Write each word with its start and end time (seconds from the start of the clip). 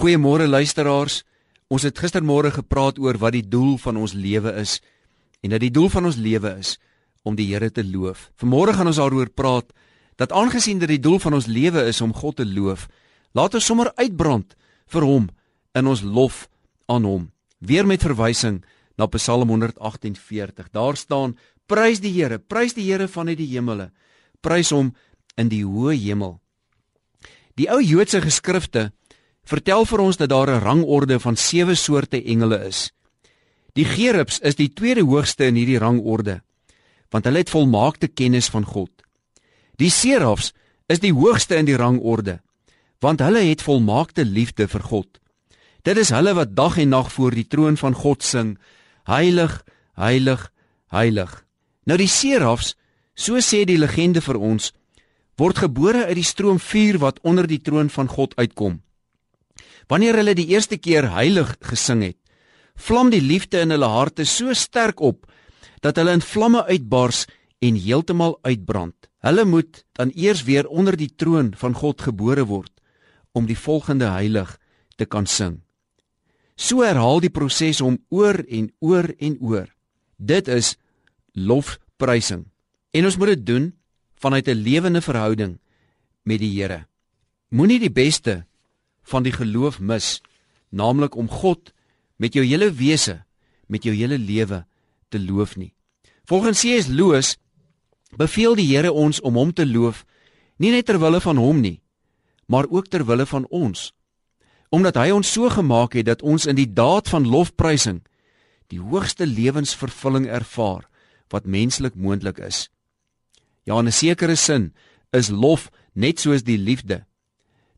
Goeiemôre 0.00 0.46
luisteraars. 0.48 1.26
Ons 1.68 1.84
het 1.84 1.98
gistermôre 2.00 2.48
gepraat 2.54 2.96
oor 2.96 3.18
wat 3.20 3.34
die 3.36 3.44
doel 3.44 3.74
van 3.76 3.98
ons 4.00 4.14
lewe 4.16 4.54
is 4.56 4.78
en 5.44 5.52
dat 5.52 5.60
die 5.60 5.68
doel 5.68 5.90
van 5.92 6.06
ons 6.08 6.16
lewe 6.16 6.54
is 6.56 6.78
om 7.20 7.34
die 7.36 7.44
Here 7.50 7.68
te 7.68 7.84
loof. 7.84 8.30
Vanmôre 8.40 8.72
gaan 8.78 8.88
ons 8.88 8.96
daaroor 8.96 9.28
praat 9.28 9.74
dat 10.16 10.32
aangesien 10.32 10.80
dit 10.80 10.88
die 10.88 11.02
doel 11.04 11.18
van 11.20 11.36
ons 11.36 11.50
lewe 11.52 11.82
is 11.84 12.00
om 12.00 12.14
God 12.16 12.38
te 12.40 12.46
loof, 12.48 12.86
laat 13.36 13.58
ons 13.58 13.66
sommer 13.68 13.90
uitbrand 14.00 14.56
vir 14.88 15.04
hom 15.04 15.26
in 15.76 15.90
ons 15.92 16.00
lof 16.00 16.46
aan 16.88 17.04
hom. 17.04 17.26
Weer 17.60 17.84
met 17.84 18.00
verwysing 18.00 18.62
na 18.96 19.04
Psalm 19.12 19.52
148. 19.52 20.70
Daar 20.72 20.96
staan: 20.96 21.36
Prys 21.68 22.00
die 22.00 22.14
Here, 22.16 22.38
prys 22.38 22.72
die 22.72 22.88
Here 22.88 23.08
vanuit 23.08 23.36
die 23.36 23.50
hemele. 23.52 23.90
Prys 24.40 24.72
hom 24.72 24.94
in 25.36 25.52
die 25.52 25.60
hoë 25.60 25.92
hemel. 26.00 26.38
Die 27.60 27.68
ou 27.68 27.82
Joodse 27.84 28.24
geskrifte 28.24 28.94
vertel 29.50 29.84
vir 29.88 30.00
ons 30.06 30.16
dat 30.16 30.30
daar 30.30 30.50
'n 30.50 30.62
rangorde 30.62 31.18
van 31.20 31.36
sewe 31.36 31.74
soorte 31.74 32.22
engele 32.22 32.58
is. 32.66 32.92
Die 33.74 33.84
gerubs 33.84 34.38
is 34.38 34.54
die 34.54 34.72
tweede 34.72 35.02
hoogste 35.02 35.44
in 35.44 35.54
hierdie 35.54 35.78
rangorde, 35.78 36.42
want 37.10 37.24
hulle 37.24 37.38
het 37.38 37.50
volmaakte 37.50 38.08
kennis 38.08 38.48
van 38.48 38.64
God. 38.64 38.90
Die 39.76 39.90
serafs 39.90 40.52
is 40.86 40.98
die 40.98 41.12
hoogste 41.12 41.56
in 41.56 41.64
die 41.64 41.76
rangorde, 41.76 42.40
want 43.00 43.20
hulle 43.20 43.42
het 43.46 43.62
volmaakte 43.62 44.24
liefde 44.24 44.68
vir 44.68 44.82
God. 44.82 45.20
Dit 45.82 45.96
is 45.96 46.10
hulle 46.10 46.34
wat 46.34 46.54
dag 46.54 46.78
en 46.78 46.88
nag 46.88 47.12
voor 47.12 47.30
die 47.30 47.46
troon 47.46 47.76
van 47.76 47.94
God 47.94 48.22
sing: 48.22 48.58
Heilig, 49.04 49.64
heilig, 49.96 50.50
heilig. 50.88 51.44
Nou 51.86 51.96
die 51.98 52.08
serafs, 52.08 52.76
so 53.14 53.40
sê 53.40 53.64
die 53.64 53.78
legende 53.78 54.20
vir 54.20 54.36
ons, 54.36 54.72
word 55.36 55.58
gebore 55.58 56.04
uit 56.06 56.18
die 56.20 56.26
stroom 56.26 56.58
vuur 56.58 56.98
wat 56.98 57.20
onder 57.22 57.46
die 57.46 57.62
troon 57.64 57.88
van 57.88 58.08
God 58.08 58.36
uitkom. 58.36 58.82
Wanneer 59.90 60.20
hulle 60.20 60.36
die 60.38 60.46
eerste 60.54 60.78
keer 60.78 61.08
heilig 61.10 61.56
gesing 61.66 62.04
het, 62.06 62.18
vlam 62.78 63.10
die 63.10 63.22
liefde 63.22 63.60
in 63.64 63.74
hulle 63.74 63.88
harte 63.90 64.24
so 64.24 64.54
sterk 64.54 65.00
op 65.02 65.26
dat 65.82 65.98
hulle 65.98 66.14
in 66.14 66.22
vlamme 66.22 66.62
uitbars 66.68 67.24
en 67.60 67.76
heeltemal 67.76 68.38
uitbrand. 68.46 69.08
Hulle 69.20 69.44
moet 69.44 69.82
dan 69.98 70.12
eers 70.14 70.44
weer 70.46 70.68
onder 70.68 70.96
die 70.96 71.10
troon 71.10 71.52
van 71.58 71.74
God 71.74 72.00
gebore 72.06 72.46
word 72.46 72.72
om 73.36 73.46
die 73.46 73.58
volgende 73.58 74.08
heilig 74.14 74.56
te 74.96 75.06
kan 75.06 75.26
sing. 75.26 75.60
So 76.56 76.84
herhaal 76.84 77.20
die 77.24 77.32
proses 77.32 77.80
om 77.80 77.98
oor 78.10 78.40
en 78.48 78.70
oor 78.80 79.10
en 79.18 79.36
oor. 79.40 79.68
Dit 80.16 80.48
is 80.48 80.76
lofprysing. 81.34 82.46
En 82.92 83.04
ons 83.04 83.16
moet 83.16 83.34
dit 83.34 83.46
doen 83.46 83.72
vanuit 84.20 84.48
'n 84.48 84.62
lewende 84.62 85.00
verhouding 85.00 85.58
met 86.22 86.38
die 86.38 86.52
Here. 86.60 86.86
Moenie 87.48 87.78
die 87.78 87.92
beste 87.92 88.46
van 89.02 89.22
die 89.22 89.32
geloof 89.32 89.80
mis, 89.80 90.20
naamlik 90.70 91.16
om 91.16 91.28
God 91.28 91.72
met 92.16 92.34
jou 92.34 92.44
hele 92.44 92.70
wese, 92.72 93.22
met 93.66 93.84
jou 93.84 93.94
hele 93.94 94.18
lewe 94.18 94.64
te 95.08 95.18
loof 95.18 95.56
nie. 95.56 95.72
Volgens 96.24 96.60
C.S. 96.60 96.86
Lewis 96.86 97.36
beveel 98.16 98.54
die 98.58 98.66
Here 98.66 98.92
ons 98.92 99.20
om 99.20 99.38
hom 99.38 99.52
te 99.52 99.66
loof, 99.66 100.04
nie 100.58 100.72
net 100.74 100.86
ter 100.86 100.98
wille 101.00 101.20
van 101.22 101.38
hom 101.40 101.62
nie, 101.62 101.80
maar 102.46 102.68
ook 102.68 102.90
ter 102.90 103.04
wille 103.06 103.26
van 103.26 103.46
ons. 103.50 103.90
Omdat 104.70 104.98
hy 105.00 105.10
ons 105.14 105.32
so 105.32 105.50
gemaak 105.50 105.96
het 105.98 106.06
dat 106.06 106.22
ons 106.22 106.46
in 106.46 106.58
die 106.58 106.68
daad 106.70 107.08
van 107.10 107.26
lofprysing 107.26 108.02
die 108.70 108.78
hoogste 108.78 109.26
lewensvervulling 109.26 110.28
ervaar 110.30 110.86
wat 111.30 111.46
menslik 111.46 111.94
moontlik 111.94 112.38
is. 112.38 112.68
Ja, 113.66 113.78
in 113.78 113.86
'n 113.86 113.92
sekere 113.92 114.36
sin 114.36 114.74
is 115.12 115.30
lof 115.30 115.70
net 115.94 116.20
soos 116.20 116.42
die 116.42 116.58
liefde. 116.58 117.06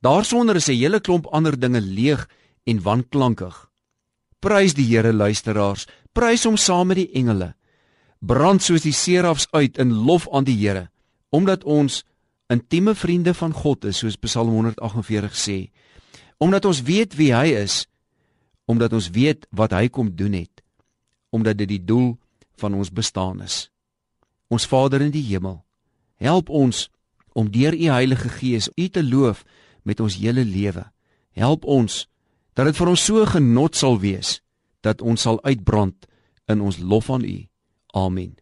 Daarsonder 0.00 0.56
is 0.56 0.68
'n 0.68 0.80
hele 0.80 1.00
klomp 1.00 1.26
ander 1.26 1.58
dinge 1.58 1.80
leeg 1.80 2.28
en 2.64 2.82
wanklankig. 2.82 3.70
Prys 4.38 4.74
die 4.74 4.96
Here 4.96 5.12
luisteraars, 5.12 5.86
prys 6.12 6.44
hom 6.44 6.56
saam 6.56 6.86
met 6.86 6.96
die 6.96 7.10
engele. 7.12 7.54
Brand 8.18 8.62
soos 8.62 8.82
die 8.82 8.92
serafs 8.92 9.46
uit 9.50 9.78
in 9.78 9.92
lof 9.92 10.28
aan 10.32 10.44
die 10.44 10.56
Here, 10.56 10.90
omdat 11.28 11.64
ons 11.64 12.04
intieme 12.48 12.94
vriende 12.94 13.34
van 13.34 13.52
God 13.52 13.84
is, 13.84 13.98
soos 13.98 14.16
Psalm 14.16 14.48
148 14.48 15.36
sê. 15.36 15.70
Omdat 16.38 16.64
ons 16.64 16.82
weet 16.82 17.14
wie 17.16 17.34
hy 17.34 17.52
is, 17.62 17.86
omdat 18.64 18.92
ons 18.92 19.10
weet 19.10 19.46
wat 19.50 19.72
hy 19.72 19.88
kom 19.88 20.16
doen 20.16 20.32
het, 20.32 20.62
omdat 21.30 21.58
dit 21.58 21.68
die 21.68 21.84
doel 21.84 22.18
van 22.56 22.74
ons 22.74 22.90
bestaan 22.90 23.42
is. 23.42 23.70
Ons 24.48 24.66
Vader 24.66 25.00
in 25.00 25.10
die 25.10 25.24
hemel, 25.28 25.64
help 26.16 26.48
ons 26.48 26.88
om 27.32 27.50
deur 27.50 27.74
u 27.74 27.90
Heilige 27.90 28.28
Gees 28.28 28.70
u 28.76 28.88
te 28.88 29.02
loof 29.04 29.44
met 29.82 30.00
ons 30.00 30.16
hele 30.16 30.44
lewe. 30.44 30.84
Help 31.36 31.64
ons 31.64 32.06
dat 32.54 32.66
dit 32.66 32.76
vir 32.76 32.92
ons 32.92 33.04
so 33.04 33.24
genot 33.26 33.76
sal 33.76 34.00
wees 34.02 34.40
dat 34.80 35.02
ons 35.04 35.20
sal 35.20 35.40
uitbrand 35.44 36.08
in 36.50 36.60
ons 36.60 36.80
lof 36.80 37.10
aan 37.10 37.24
U. 37.24 37.38
Amen. 37.94 38.39